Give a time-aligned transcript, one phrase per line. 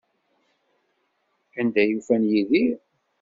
[1.59, 2.77] Anda ay ufan Yidir?